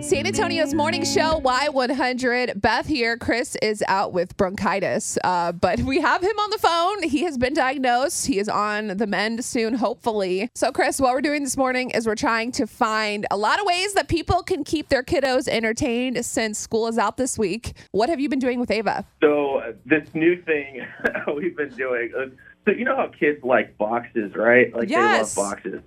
San 0.00 0.28
Antonio's 0.28 0.74
morning 0.74 1.04
show, 1.04 1.40
Y100. 1.40 2.60
Beth 2.60 2.86
here. 2.86 3.16
Chris 3.16 3.56
is 3.60 3.82
out 3.88 4.12
with 4.12 4.36
bronchitis, 4.36 5.18
uh, 5.24 5.50
but 5.50 5.80
we 5.80 6.00
have 6.00 6.22
him 6.22 6.38
on 6.38 6.50
the 6.50 6.58
phone. 6.58 7.02
He 7.02 7.24
has 7.24 7.36
been 7.36 7.52
diagnosed. 7.52 8.28
He 8.28 8.38
is 8.38 8.48
on 8.48 8.96
the 8.96 9.08
mend 9.08 9.44
soon, 9.44 9.74
hopefully. 9.74 10.50
So, 10.54 10.70
Chris, 10.70 11.00
what 11.00 11.14
we're 11.14 11.20
doing 11.20 11.42
this 11.42 11.56
morning 11.56 11.90
is 11.90 12.06
we're 12.06 12.14
trying 12.14 12.52
to 12.52 12.66
find 12.68 13.26
a 13.32 13.36
lot 13.36 13.58
of 13.58 13.66
ways 13.66 13.94
that 13.94 14.06
people 14.06 14.44
can 14.44 14.62
keep 14.62 14.88
their 14.88 15.02
kiddos 15.02 15.48
entertained 15.48 16.24
since 16.24 16.60
school 16.60 16.86
is 16.86 16.96
out 16.96 17.16
this 17.16 17.36
week. 17.36 17.72
What 17.90 18.08
have 18.08 18.20
you 18.20 18.28
been 18.28 18.38
doing 18.38 18.60
with 18.60 18.70
Ava? 18.70 19.04
So 19.20 19.56
uh, 19.56 19.72
this 19.84 20.08
new 20.14 20.40
thing 20.42 20.80
we've 21.36 21.56
been 21.56 21.74
doing. 21.74 22.12
Uh, 22.16 22.26
so 22.66 22.70
you 22.70 22.84
know 22.84 22.94
how 22.94 23.08
kids 23.18 23.42
like 23.42 23.76
boxes, 23.78 24.36
right? 24.36 24.72
Like 24.72 24.90
Yes. 24.90 25.34
they 25.34 25.42
love 25.42 25.50
boxes. 25.50 25.82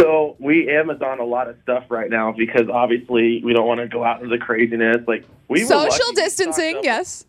So 0.00 0.36
we 0.38 0.68
Amazon 0.70 1.20
a 1.20 1.24
lot 1.24 1.48
of 1.48 1.56
stuff 1.62 1.84
right 1.88 2.10
now 2.10 2.32
because 2.32 2.68
obviously 2.68 3.42
we 3.44 3.52
don't 3.52 3.66
want 3.66 3.80
to 3.80 3.88
go 3.88 4.04
out 4.04 4.22
into 4.22 4.34
the 4.34 4.42
craziness. 4.42 5.06
Like 5.06 5.24
we 5.48 5.64
Social 5.64 6.12
distancing, 6.14 6.80
yes. 6.82 7.26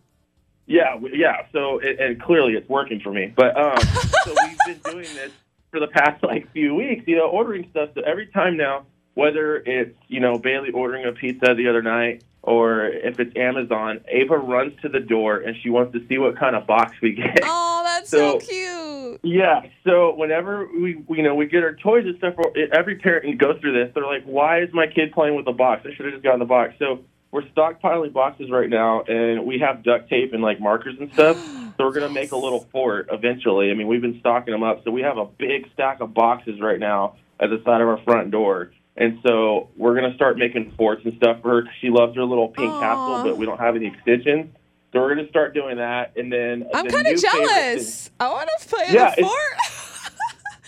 Yeah, 0.66 1.00
yeah. 1.14 1.46
So 1.52 1.80
and, 1.80 2.00
and 2.00 2.22
clearly 2.22 2.54
it's 2.54 2.68
working 2.70 3.00
for 3.02 3.12
me. 3.12 3.34
But 3.36 3.58
um, 3.58 3.78
so 4.26 4.36
we've 4.46 4.58
been 4.66 4.92
doing 4.92 5.16
this 5.16 5.32
for 5.72 5.80
the 5.80 5.88
past 5.88 6.24
like 6.24 6.52
few 6.54 6.74
weeks. 6.74 7.04
You 7.06 7.18
know, 7.18 7.28
ordering 7.28 7.68
stuff. 7.72 7.90
So 7.96 8.02
every 8.02 8.28
time 8.28 8.56
now, 8.56 8.86
whether 9.16 9.58
it's 9.58 9.98
you 10.08 10.20
know 10.20 10.38
Bailey 10.38 10.72
ordering 10.72 11.06
a 11.06 11.12
pizza 11.12 11.54
the 11.56 11.68
other 11.68 11.82
night 11.82 12.24
or 12.44 12.88
if 12.88 13.20
it's 13.20 13.36
Amazon, 13.38 14.02
Ava 14.10 14.38
runs 14.38 14.74
to 14.82 14.90
the 14.90 15.00
door 15.00 15.38
and 15.38 15.56
she 15.64 15.70
wants 15.70 15.94
to 15.94 16.06
see 16.08 16.18
what 16.18 16.38
kind 16.38 16.56
of 16.56 16.68
box 16.68 16.94
we 17.02 17.14
get. 17.14 17.40
Oh, 17.42 17.82
that's 17.86 18.10
so, 18.10 18.40
So- 18.40 18.46
cute. 18.46 18.83
Yeah. 19.24 19.62
So 19.86 20.14
whenever 20.16 20.68
we, 20.68 21.02
you 21.10 21.24
know, 21.24 21.34
we 21.34 21.48
get 21.48 21.64
our 21.64 21.76
toys 21.76 22.06
and 22.06 22.18
stuff, 22.18 22.36
every 22.74 22.98
parent 22.98 23.38
goes 23.38 23.58
through 23.62 23.74
this. 23.74 23.94
They're 23.96 24.06
like, 24.06 24.26
"Why 24.26 24.62
is 24.62 24.70
my 24.74 24.86
kid 24.88 25.14
playing 25.14 25.36
with 25.36 25.46
the 25.46 25.54
box? 25.54 25.86
I 25.86 25.96
should 25.96 26.06
have 26.06 26.14
just 26.14 26.24
gotten 26.24 26.40
the 26.40 26.46
box." 26.46 26.74
So 26.78 27.00
we're 27.32 27.44
stockpiling 27.44 28.12
boxes 28.12 28.52
right 28.52 28.70
now, 28.70 29.02
and 29.08 29.46
we 29.46 29.60
have 29.60 29.82
duct 29.82 30.10
tape 30.10 30.34
and 30.34 30.44
like 30.44 30.60
markers 30.60 30.96
and 31.00 31.12
stuff. 31.14 31.38
So 31.76 31.86
we're 31.86 31.94
gonna 31.94 32.10
make 32.10 32.32
a 32.32 32.38
little 32.38 32.68
fort 32.72 33.08
eventually. 33.12 33.72
I 33.72 33.74
mean, 33.74 33.88
we've 33.88 34.00
been 34.00 34.20
stocking 34.20 34.52
them 34.52 34.62
up, 34.62 34.84
so 34.84 34.92
we 34.92 35.02
have 35.02 35.18
a 35.18 35.26
big 35.26 35.68
stack 35.74 36.02
of 36.02 36.14
boxes 36.14 36.62
right 36.62 36.80
now 36.80 37.16
at 37.40 37.50
the 37.50 37.64
side 37.66 37.82
of 37.82 37.88
our 37.88 37.98
front 38.04 38.30
door. 38.30 38.72
And 38.96 39.18
so 39.26 39.70
we're 39.76 39.96
gonna 39.96 40.14
start 40.14 40.38
making 40.38 40.70
forts 40.78 41.04
and 41.04 41.16
stuff 41.16 41.42
for 41.42 41.50
her. 41.50 41.62
'cause 41.64 41.72
She 41.82 41.90
loves 41.90 42.16
her 42.16 42.26
little 42.26 42.50
pink 42.50 42.72
Aw. 42.72 42.80
castle, 42.80 43.24
but 43.24 43.38
we 43.40 43.48
don't 43.48 43.60
have 43.60 43.76
any 43.76 43.88
extensions. 43.88 44.52
So 44.94 45.00
we're 45.02 45.16
gonna 45.16 45.28
start 45.30 45.54
doing 45.56 45.78
that, 45.78 46.14
and 46.16 46.32
then 46.32 46.68
I'm 46.74 46.86
the 46.86 46.92
kind 46.94 47.08
of 47.08 47.14
new 47.14 47.20
favorite 47.20 47.48
thing- 47.48 47.48
jealous. 47.48 48.12
I 48.20 48.30
want 48.30 48.50
to 48.60 48.68
play 48.68 48.86
Yeah, 48.92 49.10
the 49.16 49.22
it's- 49.22 49.28
fort. 49.28 50.04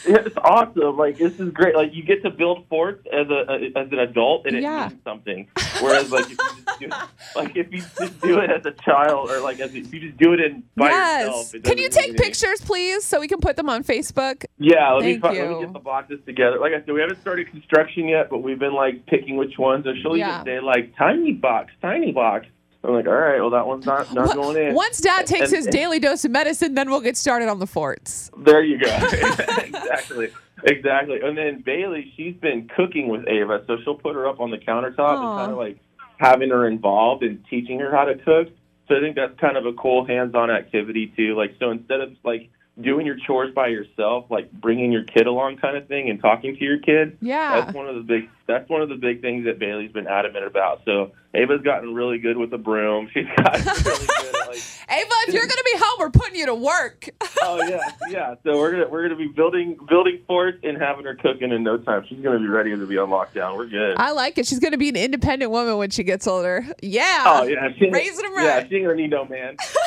Yeah, 0.07 0.15
it's 0.25 0.37
awesome. 0.37 0.97
Like 0.97 1.17
this 1.19 1.39
is 1.39 1.49
great. 1.51 1.75
Like 1.75 1.93
you 1.93 2.03
get 2.03 2.23
to 2.23 2.29
build 2.31 2.67
forts 2.67 3.05
as 3.13 3.27
a 3.29 3.69
as 3.75 3.87
an 3.91 3.99
adult, 3.99 4.47
and 4.47 4.55
it 4.55 4.63
Yeah. 4.63 4.87
means 4.89 5.01
something. 5.03 5.47
Whereas 5.79 6.11
like 6.11 6.25
if 6.25 6.31
you 6.31 6.37
just 6.37 6.79
do, 6.79 6.87
like 7.35 7.55
if 7.55 7.71
you 7.71 7.79
just 7.81 8.19
do 8.21 8.39
it 8.39 8.49
as 8.49 8.65
a 8.65 8.71
child, 8.83 9.29
or 9.29 9.39
like 9.41 9.59
as 9.59 9.73
if 9.75 9.93
you 9.93 9.99
just 9.99 10.17
do 10.17 10.33
it 10.33 10.39
in 10.39 10.63
by 10.75 10.87
yourself. 10.89 11.35
yes. 11.35 11.53
it 11.53 11.63
Can 11.63 11.77
you 11.77 11.89
take 11.89 12.05
anything. 12.09 12.23
pictures, 12.25 12.61
please, 12.61 13.03
so 13.03 13.19
we 13.19 13.27
can 13.27 13.39
put 13.39 13.55
them 13.57 13.69
on 13.69 13.83
Facebook? 13.83 14.43
Yeah, 14.57 14.91
let 14.93 15.03
me 15.05 15.11
Thank 15.13 15.21
find, 15.21 15.37
let 15.37 15.49
me 15.49 15.59
get 15.65 15.73
the 15.73 15.79
boxes 15.79 16.19
together. 16.25 16.59
Like 16.59 16.73
I 16.73 16.79
said, 16.83 16.93
we 16.93 17.01
haven't 17.01 17.21
started 17.21 17.49
construction 17.51 18.07
yet, 18.07 18.29
but 18.31 18.39
we've 18.39 18.59
been 18.59 18.73
like 18.73 19.05
picking 19.05 19.37
which 19.37 19.57
ones. 19.59 19.85
And 19.85 19.95
she'll 20.01 20.17
Yeah. 20.17 20.41
even 20.41 20.45
say 20.45 20.59
like 20.61 20.95
tiny 20.97 21.33
box, 21.33 21.71
tiny 21.81 22.11
box. 22.11 22.47
I'm 22.85 22.93
like, 22.93 23.07
all 23.07 23.13
right, 23.13 23.39
well 23.39 23.49
that 23.51 23.65
one's 23.67 23.85
not 23.85 24.13
not 24.13 24.35
going 24.35 24.57
in. 24.57 24.73
Once 24.75 24.99
Dad 25.01 25.25
takes 25.25 25.47
And- 25.49 25.55
his 25.57 25.65
and- 25.65 25.73
daily 25.73 25.99
dose 25.99 26.23
of 26.25 26.31
medicine, 26.31 26.73
then 26.75 26.89
we'll 26.89 27.01
get 27.01 27.17
started 27.17 27.49
on 27.49 27.59
the 27.59 27.67
forts. 27.67 28.29
There 28.37 28.63
you 28.63 28.77
go. 28.79 28.87
exactly. 29.59 30.29
Exactly. 30.63 31.19
And 31.21 31.37
then 31.37 31.61
Bailey, 31.65 32.11
she's 32.15 32.35
been 32.35 32.69
cooking 32.75 33.07
with 33.09 33.27
Ava, 33.27 33.63
so 33.67 33.77
she'll 33.83 33.95
put 33.95 34.15
her 34.15 34.27
up 34.27 34.39
on 34.39 34.51
the 34.51 34.57
countertop 34.57 34.99
Aw. 34.99 35.29
and 35.31 35.39
kind 35.39 35.51
of 35.51 35.57
like 35.57 35.77
having 36.17 36.49
her 36.49 36.67
involved 36.67 37.23
and 37.23 37.43
teaching 37.49 37.79
her 37.79 37.91
how 37.91 38.05
to 38.05 38.15
cook. 38.15 38.47
So 38.87 38.95
I 38.95 38.99
think 38.99 39.15
that's 39.15 39.37
kind 39.39 39.57
of 39.57 39.65
a 39.65 39.73
cool 39.73 40.05
hands-on 40.05 40.49
activity 40.49 41.11
too. 41.15 41.35
Like 41.35 41.55
so 41.59 41.71
instead 41.71 42.01
of 42.01 42.13
like 42.23 42.49
doing 42.79 43.05
your 43.05 43.15
chores 43.25 43.53
by 43.53 43.67
yourself, 43.67 44.25
like 44.29 44.51
bringing 44.51 44.91
your 44.91 45.03
kid 45.03 45.27
along 45.27 45.57
kind 45.57 45.77
of 45.77 45.87
thing 45.87 46.09
and 46.09 46.19
talking 46.21 46.55
to 46.57 46.63
your 46.63 46.79
kid. 46.79 47.17
Yeah. 47.21 47.61
That's 47.61 47.73
one 47.73 47.87
of 47.87 47.95
the 47.95 48.01
big 48.01 48.29
that's 48.47 48.69
one 48.69 48.81
of 48.81 48.89
the 48.89 48.95
big 48.95 49.21
things 49.21 49.45
that 49.45 49.57
Bailey's 49.57 49.91
been 49.91 50.05
adamant 50.07 50.45
about. 50.45 50.81
So 50.85 51.13
Ava's 51.33 51.61
gotten 51.61 51.95
really 51.95 52.19
good 52.19 52.37
with 52.37 52.51
the 52.51 52.59
broom. 52.59 53.09
She's 53.13 53.25
gotten 53.37 53.65
really 53.65 54.05
good 54.05 54.35
at 54.35 54.47
like 54.49 54.57
Ava, 54.87 55.09
if 55.27 55.33
you're 55.33 55.47
going 55.47 55.49
to 55.57 55.63
be 55.73 55.79
home, 55.79 55.97
we're 55.99 56.09
putting 56.11 56.35
you 56.35 56.45
to 56.45 56.53
work. 56.53 57.09
oh 57.41 57.63
yeah, 57.67 57.79
yeah. 58.09 58.35
So 58.43 58.59
we're 58.59 58.71
gonna 58.71 58.87
we're 58.87 59.01
gonna 59.03 59.15
be 59.15 59.27
building 59.29 59.77
building 59.89 60.19
forts 60.27 60.59
and 60.63 60.77
having 60.77 61.05
her 61.05 61.15
cooking 61.15 61.51
in 61.51 61.63
no 61.63 61.77
time. 61.77 62.05
She's 62.07 62.19
gonna 62.19 62.39
be 62.39 62.47
ready 62.47 62.69
to 62.69 62.85
be 62.85 62.97
on 62.99 63.09
lockdown. 63.09 63.57
We're 63.57 63.65
good. 63.65 63.95
I 63.97 64.11
like 64.11 64.37
it. 64.37 64.45
She's 64.45 64.59
going 64.59 64.73
to 64.73 64.77
be 64.77 64.89
an 64.89 64.95
independent 64.95 65.49
woman 65.49 65.77
when 65.77 65.89
she 65.89 66.03
gets 66.03 66.27
older. 66.27 66.67
Yeah. 66.83 67.23
oh 67.25 67.43
yeah, 67.43 67.69
she, 67.79 67.89
Raising 67.89 68.25
'em 68.25 68.31
Yeah, 68.35 68.57
right. 68.57 68.69
she 68.69 68.75
ain't 68.75 68.85
gonna 68.85 68.95
need 68.97 69.09
no 69.09 69.25
man. 69.25 69.57
She 69.57 69.65
ain't 69.65 69.65
gonna 69.65 69.65
need 69.65 69.65
no 69.65 69.69
man. 69.69 69.84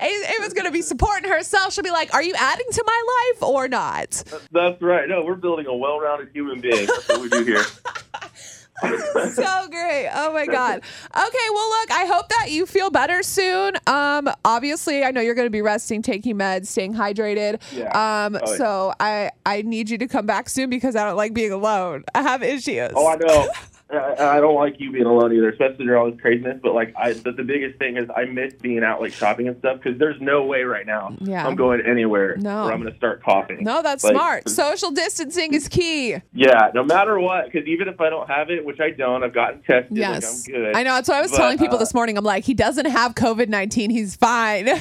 A- 0.00 0.34
Ava's 0.38 0.52
going 0.54 0.66
to 0.66 0.70
be 0.72 0.82
supporting 0.82 1.30
herself. 1.30 1.72
She'll 1.72 1.84
be 1.84 1.90
like, 1.90 2.12
Are 2.14 2.22
you 2.22 2.34
adding 2.36 2.66
to 2.72 2.84
my 2.86 3.02
life 3.34 3.42
or 3.42 3.68
not? 3.68 4.22
That's 4.52 4.80
right. 4.82 5.08
No, 5.08 5.24
we're 5.24 5.34
building 5.34 5.66
a 5.66 5.74
well-rounded 5.76 6.30
human 6.32 6.60
being. 6.60 6.86
That's 6.86 7.08
what 7.08 7.20
we 7.20 7.28
do 7.28 7.44
here. 7.44 7.62
so 9.32 9.66
great. 9.70 10.08
Oh 10.14 10.32
my 10.32 10.46
God. 10.46 10.76
Okay, 10.78 11.46
well 11.52 11.68
look, 11.80 11.90
I 11.90 12.04
hope 12.06 12.28
that 12.28 12.46
you 12.50 12.64
feel 12.64 12.90
better 12.90 13.24
soon. 13.24 13.74
Um, 13.88 14.28
obviously 14.44 15.02
I 15.02 15.10
know 15.10 15.20
you're 15.20 15.34
gonna 15.34 15.50
be 15.50 15.62
resting, 15.62 16.00
taking 16.00 16.36
meds, 16.38 16.66
staying 16.66 16.94
hydrated. 16.94 17.60
Yeah. 17.72 17.86
Um, 18.26 18.36
Oh, 18.40 18.50
yeah. 18.52 18.56
so 18.56 18.94
I 19.00 19.30
I 19.44 19.62
need 19.62 19.90
you 19.90 19.98
to 19.98 20.06
come 20.06 20.26
back 20.26 20.48
soon 20.48 20.70
because 20.70 20.94
I 20.94 21.04
don't 21.04 21.16
like 21.16 21.34
being 21.34 21.50
alone. 21.50 22.04
I 22.14 22.22
have 22.22 22.42
issues. 22.44 22.92
Oh, 22.94 23.08
I 23.08 23.16
know. 23.16 23.48
I, 23.90 24.36
I 24.36 24.40
don't 24.40 24.54
like 24.54 24.78
you 24.78 24.92
being 24.92 25.06
alone 25.06 25.32
either, 25.32 25.48
especially 25.48 25.86
during 25.86 26.00
all 26.00 26.10
this 26.10 26.20
craziness. 26.20 26.58
But 26.62 26.74
like, 26.74 26.92
I 26.96 27.12
the, 27.14 27.32
the 27.32 27.42
biggest 27.42 27.78
thing 27.78 27.96
is 27.96 28.08
I 28.14 28.24
miss 28.26 28.52
being 28.54 28.84
out 28.84 29.00
like 29.00 29.12
shopping 29.12 29.48
and 29.48 29.58
stuff 29.58 29.80
because 29.82 29.98
there's 29.98 30.20
no 30.20 30.44
way 30.44 30.62
right 30.62 30.86
now 30.86 31.16
Yeah. 31.20 31.46
I'm 31.46 31.56
going 31.56 31.80
anywhere 31.86 32.36
No. 32.36 32.64
where 32.64 32.74
I'm 32.74 32.82
gonna 32.82 32.96
start 32.96 33.22
coughing. 33.22 33.64
No, 33.64 33.80
that's 33.82 34.04
Like, 34.04 34.12
smart. 34.12 34.48
Social 34.48 34.90
distancing 34.90 35.54
is 35.54 35.68
key. 35.68 36.16
Yeah, 36.34 36.70
no 36.74 36.84
matter 36.84 37.18
what, 37.18 37.46
because 37.50 37.66
even 37.66 37.88
if 37.88 38.00
I 38.00 38.10
don't 38.10 38.28
have 38.28 38.50
it, 38.50 38.64
which 38.64 38.78
I 38.80 38.90
don't, 38.90 39.22
I've 39.24 39.32
gotten 39.34 39.62
tested. 39.62 39.96
Yes. 39.96 40.46
Like 40.48 40.54
I'm 40.56 40.62
good. 40.62 40.76
I 40.76 40.82
know. 40.82 40.94
That's 40.94 41.08
what 41.08 41.16
I 41.18 41.22
was 41.22 41.30
But, 41.30 41.36
telling 41.38 41.58
people 41.58 41.76
uh, 41.76 41.80
this 41.80 41.94
morning. 41.94 42.18
I'm 42.18 42.24
like, 42.24 42.44
he 42.44 42.54
doesn't 42.54 42.86
have 42.86 43.14
COVID 43.14 43.48
19. 43.48 43.90
He's 43.90 44.16
fine. 44.16 44.68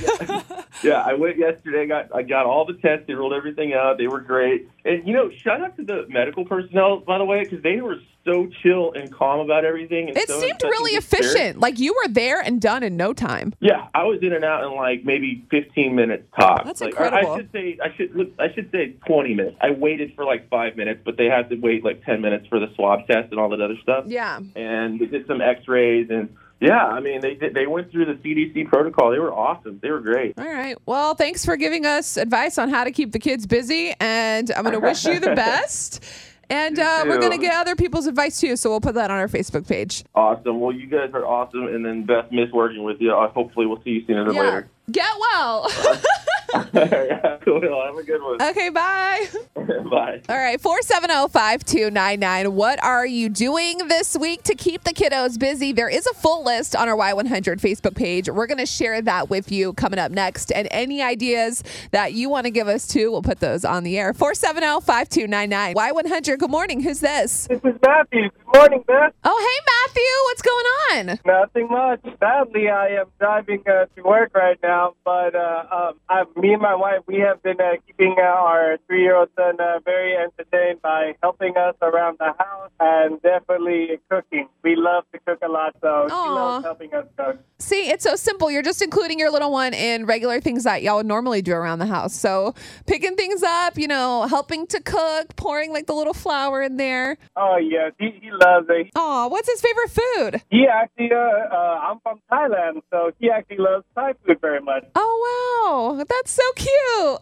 Yeah, 0.84 1.02
I 1.04 1.16
went 1.16 1.38
yesterday. 1.38 1.88
Got 1.88 2.14
I 2.16 2.22
got 2.22 2.46
all 2.46 2.64
the 2.64 2.74
tests. 2.76 3.06
They 3.08 3.16
ruled 3.16 3.34
everything 3.34 3.74
out. 3.74 3.98
They 3.98 4.06
were 4.08 4.20
great. 4.22 4.70
And 4.86 5.08
you 5.08 5.14
know, 5.14 5.32
shout 5.32 5.60
out 5.62 5.76
to 5.78 5.84
the 5.84 6.06
medical 6.08 6.46
personnel 6.46 7.00
by 7.00 7.18
the 7.18 7.26
way, 7.26 7.44
because 7.44 7.64
they 7.64 7.82
were 7.82 7.96
so 8.26 8.48
chill 8.62 8.92
and 9.00 9.12
calm 9.14 9.40
about 9.40 9.66
everything. 9.66 10.10
And 10.10 10.18
it 10.18 10.28
so 10.28 10.40
seemed 10.40 10.62
really 10.64 10.92
good 10.92 11.04
spirit. 11.04 11.26
efficient. 11.26 11.60
Like 11.60 11.80
you 11.80 11.94
were 11.94 12.12
there 12.12 12.40
and 12.42 12.62
done 12.62 12.84
in 12.84 12.98
no 12.98 13.14
time. 13.14 13.54
Yeah, 13.60 13.88
I 13.94 14.04
was 14.04 14.20
in 14.22 14.34
and 14.34 14.44
out 14.44 14.64
in 14.64 14.76
like 14.76 15.04
maybe 15.04 15.46
15 15.52 15.96
minutes 15.96 16.24
tops. 16.38 16.66
That's 16.66 16.82
like, 16.82 16.92
incredible. 16.92 17.34
I 17.34 17.38
should 17.38 17.52
say 17.52 17.78
I 17.84 17.96
should 17.96 18.16
look, 18.16 18.30
I 18.40 18.54
should 18.54 18.72
say 18.72 18.96
20 19.08 19.34
minutes. 19.34 19.58
I 19.62 19.72
waited 19.72 20.14
for 20.16 20.26
like 20.26 20.50
five 20.50 20.76
minutes, 20.76 21.02
but 21.06 21.18
they 21.18 21.26
had 21.26 21.50
to 21.50 21.56
wait 21.56 21.84
like 21.84 22.04
10 22.04 22.22
minutes 22.22 22.48
for 22.48 22.60
the 22.60 22.68
swab 22.76 23.08
test 23.08 23.32
and 23.32 23.40
all 23.40 23.50
that 23.50 23.62
other 23.62 23.78
stuff. 23.82 24.06
Yeah. 24.08 24.40
And 24.56 25.00
they 25.00 25.06
did 25.06 25.28
some 25.28 25.42
X-rays 25.42 26.10
and 26.10 26.30
yeah, 26.60 26.84
I 26.84 27.00
mean 27.00 27.22
they 27.22 27.36
did, 27.36 27.54
they 27.54 27.68
went 27.68 27.92
through 27.92 28.06
the 28.06 28.14
CDC 28.14 28.68
protocol. 28.68 29.12
They 29.12 29.20
were 29.20 29.34
awesome. 29.34 29.80
They 29.82 29.92
were 29.92 30.00
great. 30.00 30.34
All 30.40 30.46
right. 30.46 30.76
Well, 30.86 31.14
thanks 31.14 31.46
for 31.46 31.56
giving 31.56 31.86
us 31.86 32.18
advice 32.18 32.58
on 32.58 32.70
how 32.70 32.84
to 32.84 32.92
keep 32.92 33.12
the 33.12 33.20
kids 33.20 33.46
busy. 33.46 33.94
And 34.00 34.52
I'm 34.52 34.64
going 34.64 34.74
to 34.74 34.80
wish 34.80 35.06
you 35.06 35.20
the 35.20 35.36
best. 35.36 36.04
And 36.50 36.80
uh, 36.80 37.04
we're 37.06 37.20
going 37.20 37.32
to 37.34 37.38
get 37.38 37.56
other 37.56 37.76
people's 37.76 38.08
advice 38.08 38.40
too. 38.40 38.56
So 38.56 38.70
we'll 38.70 38.80
put 38.82 38.96
that 38.96 39.12
on 39.12 39.18
our 39.18 39.28
Facebook 39.28 39.68
page. 39.68 40.04
Awesome. 40.16 40.60
Well, 40.60 40.72
you 40.72 40.88
guys 40.88 41.10
are 41.14 41.26
awesome, 41.26 41.68
and 41.68 41.86
then 41.86 42.04
Beth, 42.06 42.32
miss 42.32 42.50
working 42.52 42.84
with 42.84 43.02
you. 43.02 43.14
Uh, 43.14 43.28
hopefully, 43.30 43.66
we'll 43.66 43.82
see 43.84 43.90
you 43.92 44.06
sooner 44.06 44.26
than 44.26 44.34
Yeah. 44.36 44.42
later. 44.42 44.70
Get 44.92 45.10
well. 45.20 45.70
yeah, 46.54 47.38
cool. 47.44 47.62
Have 47.88 47.98
a 47.98 48.04
good 48.04 48.22
one. 48.22 48.42
okay. 48.42 48.70
Bye. 48.70 49.26
Bye. 49.56 50.22
All 50.30 50.38
right, 50.38 50.60
470 50.60 51.30
5299. 51.30 52.56
What 52.56 52.84
are 52.84 53.06
you 53.06 53.30
doing 53.30 53.88
this 53.88 54.18
week 54.18 54.44
to 54.44 54.56
keep 54.56 54.84
the 54.84 54.94
kiddos 54.94 55.40
busy? 55.40 55.72
There 55.72 55.90
is 55.90 56.06
a 56.08 56.14
full 56.14 56.44
list 56.44 56.76
on 56.76 56.88
our 56.90 56.96
Y100 56.96 57.60
Facebook 57.60 57.96
page. 57.96 58.30
We're 58.30 58.48
going 58.48 58.58
to 58.60 58.66
share 58.66 59.02
that 59.02 59.30
with 59.30 59.52
you 59.52 59.74
coming 59.74 60.00
up 60.00 60.12
next. 60.12 60.52
And 60.52 60.68
any 60.72 61.02
ideas 61.02 61.64
that 61.92 62.14
you 62.14 62.30
want 62.30 62.46
to 62.46 62.52
give 62.52 62.68
us 62.68 62.88
too, 62.88 63.12
we'll 63.12 63.22
put 63.22 63.40
those 63.40 63.66
on 63.66 63.84
the 63.84 63.98
air. 63.98 64.14
470 64.14 64.82
5299. 64.86 65.76
Y100, 65.76 66.40
good 66.40 66.52
morning. 66.52 66.82
Who's 66.82 67.00
this? 67.00 67.48
This 67.48 67.60
is 67.64 67.76
Matthew. 67.86 68.30
Morning, 68.54 68.84
Beth. 68.88 69.14
Oh, 69.24 69.38
hey, 69.40 69.60
Matthew. 69.68 70.04
What's 70.24 70.42
going 70.42 70.66
on? 70.66 71.20
Nothing 71.26 71.68
much. 71.70 72.02
Sadly, 72.20 72.70
I 72.70 73.00
am 73.00 73.08
driving 73.20 73.64
uh, 73.68 73.86
to 73.96 74.02
work 74.04 74.32
right 74.34 74.58
now, 74.64 74.94
but 75.04 75.36
uh, 75.36 75.66
um, 75.72 76.00
I, 76.10 76.24
me 76.40 76.54
and 76.54 76.62
my 76.62 76.76
wife, 76.76 77.02
we 77.08 77.20
have 77.20 77.42
been 77.44 77.60
uh, 77.60 77.74
keeping 77.86 78.16
uh, 78.18 78.24
our 78.24 78.78
three-year-old 78.88 79.30
son 79.36 79.60
uh, 79.60 79.80
very 79.84 80.16
entertained 80.16 80.82
by 80.82 81.16
helping 81.22 81.58
us 81.58 81.76
around 81.82 82.18
the 82.20 82.34
house 82.38 82.72
and 82.80 83.22
definitely 83.22 84.00
cooking. 84.10 84.48
We 84.64 84.76
love 84.76 85.04
to 85.14 85.20
cook 85.20 85.40
a 85.44 85.52
lot, 85.52 85.76
so 85.82 86.08
she 86.08 86.14
loves 86.14 86.66
helping 86.66 86.94
us 86.94 87.06
cook. 87.18 87.38
See, 87.60 87.90
it's 87.90 88.04
so 88.04 88.16
simple. 88.16 88.50
You're 88.52 88.62
just 88.62 88.82
including 88.82 89.20
your 89.20 89.32
little 89.32 89.52
one 89.52 89.74
in 89.74 90.06
regular 90.06 90.40
things 90.40 90.64
that 90.64 90.84
y'all 90.84 90.98
would 90.98 91.06
normally 91.06 91.42
do 91.42 91.54
around 91.54 91.80
the 91.80 91.86
house. 91.86 92.14
So 92.14 92.54
picking 92.86 93.16
things 93.16 93.44
up, 93.44 93.78
you 93.78 93.88
know, 93.88 94.24
helping 94.28 94.68
to 94.68 94.80
cook, 94.80 95.36
pouring 95.36 95.74
like 95.74 95.88
the 95.88 95.94
little 95.94 96.14
flour 96.14 96.62
in 96.62 96.78
there. 96.78 97.18
Oh 97.36 97.58
yes, 97.58 97.94
he, 98.00 98.12
he 98.22 98.32
loves 98.40 98.68
it. 98.70 98.92
Aw, 98.96 99.28
what's 99.28 99.50
his 99.50 99.62
favorite 99.62 99.90
food? 99.90 100.42
He 100.50 100.68
actually, 100.68 101.12
uh, 101.12 101.18
uh, 101.18 101.80
I'm 101.90 102.00
from 102.02 102.20
Thailand, 102.32 102.82
so 102.92 103.12
he 103.20 103.30
actually 103.30 103.58
loves 103.58 103.86
Thai 103.96 104.14
food 104.26 104.40
very 104.42 104.62
much. 104.62 104.84
Oh 104.96 105.96
wow, 105.98 106.04
that's 106.08 106.32
so 106.32 106.44
cute. 106.56 106.70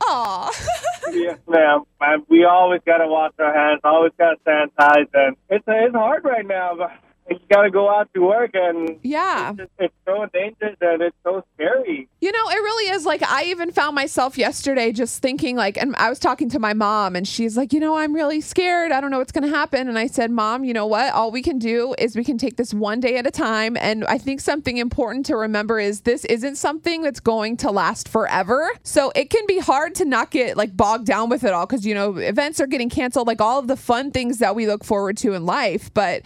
Aw. 0.01 0.51
yes, 1.11 1.39
ma'am. 1.47 1.83
And 2.01 2.23
we 2.29 2.45
always 2.45 2.81
gotta 2.85 3.07
wash 3.07 3.33
our 3.39 3.53
hands, 3.53 3.81
always 3.83 4.11
gotta 4.17 4.37
sanitize, 4.45 5.07
and 5.13 5.35
it's 5.49 5.63
it's 5.67 5.95
hard 5.95 6.23
right 6.23 6.45
now. 6.45 6.75
But 6.77 6.91
you 7.29 7.39
gotta 7.49 7.71
go 7.71 7.89
out 7.89 8.09
to 8.13 8.21
work, 8.21 8.51
and 8.53 8.99
yeah. 9.03 9.49
it's, 9.49 9.57
just, 9.57 9.71
it's 9.79 9.93
so 10.05 10.25
dangerous 10.33 10.77
and 10.81 11.01
it's 11.01 11.15
so 11.23 11.43
scary. 11.55 12.07
You 12.21 12.31
know, 12.31 12.49
it 12.49 12.55
really 12.55 12.91
is. 12.93 13.05
Like, 13.05 13.23
I 13.23 13.45
even 13.45 13.71
found 13.71 13.95
myself 13.95 14.37
yesterday 14.37 14.91
just 14.91 15.21
thinking, 15.21 15.55
like, 15.55 15.77
and 15.77 15.95
I 15.95 16.09
was 16.09 16.19
talking 16.19 16.49
to 16.49 16.59
my 16.59 16.73
mom, 16.73 17.15
and 17.15 17.27
she's 17.27 17.57
like, 17.57 17.73
you 17.73 17.79
know, 17.79 17.97
I'm 17.97 18.13
really 18.13 18.41
scared. 18.41 18.91
I 18.91 19.01
don't 19.01 19.11
know 19.11 19.19
what's 19.19 19.31
going 19.31 19.49
to 19.49 19.55
happen. 19.55 19.87
And 19.87 19.97
I 19.97 20.07
said, 20.07 20.31
Mom, 20.31 20.63
you 20.63 20.73
know 20.73 20.85
what? 20.85 21.13
All 21.13 21.31
we 21.31 21.41
can 21.41 21.59
do 21.59 21.95
is 21.97 22.15
we 22.15 22.23
can 22.23 22.37
take 22.37 22.57
this 22.57 22.73
one 22.73 22.99
day 22.99 23.17
at 23.17 23.27
a 23.27 23.31
time. 23.31 23.75
And 23.77 24.05
I 24.05 24.17
think 24.17 24.39
something 24.41 24.77
important 24.77 25.25
to 25.27 25.35
remember 25.35 25.79
is 25.79 26.01
this 26.01 26.25
isn't 26.25 26.55
something 26.55 27.01
that's 27.01 27.19
going 27.19 27.57
to 27.57 27.71
last 27.71 28.07
forever. 28.07 28.69
So 28.83 29.11
it 29.15 29.29
can 29.29 29.45
be 29.47 29.59
hard 29.59 29.95
to 29.95 30.05
not 30.05 30.31
get 30.31 30.57
like 30.57 30.75
bogged 30.75 31.05
down 31.05 31.29
with 31.29 31.43
it 31.43 31.53
all 31.53 31.65
because, 31.65 31.85
you 31.85 31.93
know, 31.93 32.17
events 32.17 32.59
are 32.59 32.67
getting 32.67 32.89
canceled, 32.89 33.27
like 33.27 33.41
all 33.41 33.59
of 33.59 33.67
the 33.67 33.77
fun 33.77 34.11
things 34.11 34.39
that 34.39 34.55
we 34.55 34.67
look 34.67 34.83
forward 34.83 35.17
to 35.17 35.33
in 35.33 35.45
life. 35.45 35.93
But 35.93 36.23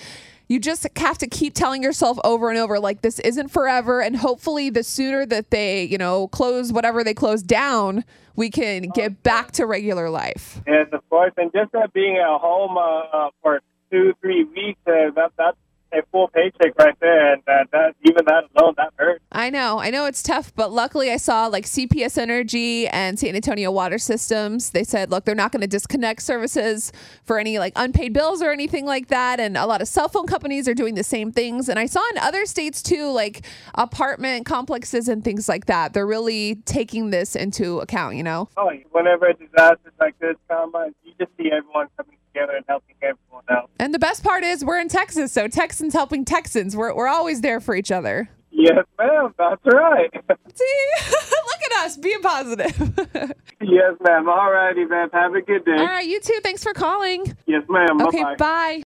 you 0.49 0.59
just 0.59 0.85
have 0.97 1.17
to 1.19 1.27
keep 1.27 1.53
telling 1.53 1.81
yourself 1.81 2.19
over 2.23 2.49
and 2.49 2.59
over 2.59 2.79
like 2.79 3.01
this 3.01 3.19
isn't 3.19 3.49
forever 3.49 4.01
and 4.01 4.17
hopefully 4.17 4.69
the 4.69 4.83
sooner 4.83 5.25
that 5.25 5.51
they 5.51 5.83
you 5.83 5.97
know 5.97 6.27
close 6.29 6.73
whatever 6.73 7.03
they 7.03 7.13
close 7.13 7.41
down 7.41 8.03
we 8.35 8.49
can 8.49 8.89
get 8.95 9.23
back 9.23 9.51
to 9.51 9.65
regular 9.65 10.09
life 10.09 10.59
Yes, 10.67 10.87
of 10.93 11.07
course. 11.09 11.33
And 11.37 11.51
just 11.51 11.73
uh, 11.73 11.87
being 11.93 12.17
at 12.17 12.39
home 12.39 12.77
uh, 12.77 12.81
uh, 12.81 13.29
for 13.41 13.61
two, 13.91 14.13
three 14.21 14.43
weeks, 14.43 14.79
uh, 14.87 15.11
that 15.15 15.31
that's 15.37 15.57
a 15.93 16.01
full 16.11 16.27
paycheck 16.27 16.77
right 16.77 16.95
there, 16.99 17.33
and 17.33 17.41
uh, 17.47 17.63
that 17.71 17.95
even 18.03 18.25
that 18.25 18.43
alone, 18.55 18.73
that 18.77 18.93
hurts. 18.97 19.23
i 19.31 19.49
know 19.49 19.79
i 19.79 19.89
know 19.89 20.05
it's 20.05 20.21
tough 20.21 20.53
but 20.55 20.71
luckily 20.71 21.11
i 21.11 21.17
saw 21.17 21.47
like 21.47 21.65
cps 21.65 22.17
energy 22.17 22.87
and 22.87 23.19
san 23.19 23.35
antonio 23.35 23.71
water 23.71 23.97
systems. 23.97 24.71
They 24.71 24.83
said 24.83 25.09
look 25.09 25.25
they're 25.25 25.35
not 25.35 25.51
going 25.51 25.61
to 25.61 25.67
disconnect 25.67 26.21
services 26.21 26.91
for 27.23 27.39
any 27.39 27.57
like 27.59 27.73
unpaid 27.75 28.13
bills 28.13 28.41
or 28.41 28.51
anything 28.51 28.85
like 28.85 29.07
that 29.07 29.39
and 29.39 29.57
a 29.57 29.65
lot 29.65 29.81
of 29.81 29.87
cell 29.87 30.09
phone 30.09 30.27
companies 30.27 30.67
are 30.67 30.73
doing 30.73 30.95
the 30.95 31.03
same 31.03 31.31
things. 31.31 31.69
And 31.69 31.79
i 31.79 31.85
saw 31.85 32.01
in 32.11 32.17
other 32.19 32.45
states 32.45 32.81
too 32.83 33.11
like 33.11 33.45
apartment 33.75 34.45
complexes 34.45 35.07
and 35.07 35.23
things 35.23 35.47
like 35.49 35.65
that. 35.65 35.93
They're 35.93 36.07
really 36.07 36.55
taking 36.65 37.09
this 37.09 37.35
into 37.35 37.79
account 37.79 38.09
you 38.19 38.23
know? 38.23 38.49
Oh, 38.57 38.71
whenever 38.91 39.31
disasters 39.33 39.93
like 39.99 40.17
this 40.19 40.35
come, 40.47 40.73
you 41.03 41.13
just 41.19 41.31
see 41.37 41.51
everyone 41.51 41.87
coming 41.97 42.17
together 42.39 42.55
and 42.57 42.65
helping 42.67 42.95
everyone 43.01 43.43
out. 43.49 43.69
And 43.79 43.93
the 43.93 43.99
best 43.99 44.23
part 44.23 44.43
is 44.43 44.63
we're 44.63 44.79
in 44.79 44.87
Texas, 44.89 45.31
so 45.31 45.47
Texans 45.47 45.93
helping 45.93 46.25
Texans. 46.25 46.75
We're, 46.75 46.93
we're 46.93 47.07
always 47.07 47.41
there 47.41 47.59
for 47.59 47.75
each 47.75 47.91
other. 47.91 48.29
Yes, 48.51 48.83
ma'am. 48.97 49.33
That's 49.37 49.61
right. 49.65 50.09
See, 50.53 50.85
look 51.11 51.71
at 51.71 51.85
us 51.85 51.97
being 51.97 52.21
positive. 52.21 52.75
yes, 53.61 53.93
ma'am. 54.05 54.27
All 54.27 54.51
righty, 54.51 54.85
ma'am. 54.85 55.09
Have 55.13 55.35
a 55.35 55.41
good 55.41 55.65
day. 55.65 55.77
All 55.77 55.85
right, 55.85 56.07
you 56.07 56.19
too. 56.19 56.39
Thanks 56.43 56.63
for 56.63 56.73
calling. 56.73 57.35
Yes, 57.45 57.63
ma'am. 57.69 58.01
Okay, 58.01 58.23
Bye-bye. 58.23 58.35
bye. 58.37 58.77